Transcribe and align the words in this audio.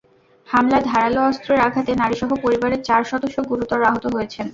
হামলায় 0.47 0.85
ধারালো 0.85 1.19
অস্ত্রের 1.23 1.59
আঘাতে 1.59 1.91
নারীসহ 1.95 2.29
পরিবারের 2.43 2.81
চার 2.87 3.01
সদস্য 3.11 3.37
গুরুতর 3.49 3.79
আহত 3.83 4.05
হয়েছেন। 4.15 4.47